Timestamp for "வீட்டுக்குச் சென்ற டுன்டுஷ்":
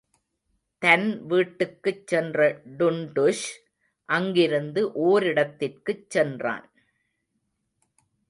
1.29-3.45